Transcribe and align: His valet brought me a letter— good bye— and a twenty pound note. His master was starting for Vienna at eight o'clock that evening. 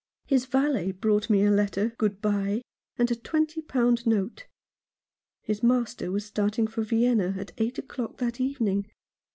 His 0.25 0.47
valet 0.47 0.89
brought 0.93 1.29
me 1.29 1.43
a 1.43 1.51
letter— 1.51 1.93
good 1.99 2.21
bye— 2.23 2.63
and 2.97 3.11
a 3.11 3.15
twenty 3.15 3.61
pound 3.61 4.07
note. 4.07 4.47
His 5.43 5.61
master 5.61 6.11
was 6.11 6.25
starting 6.25 6.65
for 6.65 6.81
Vienna 6.81 7.35
at 7.37 7.51
eight 7.59 7.77
o'clock 7.77 8.17
that 8.17 8.41
evening. 8.41 8.87